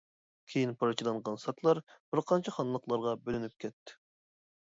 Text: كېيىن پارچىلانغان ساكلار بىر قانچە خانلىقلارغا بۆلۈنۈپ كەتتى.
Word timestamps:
كېيىن 0.51 0.71
پارچىلانغان 0.83 1.37
ساكلار 1.43 1.81
بىر 1.91 2.23
قانچە 2.31 2.53
خانلىقلارغا 2.57 3.15
بۆلۈنۈپ 3.27 3.55
كەتتى. 3.65 3.99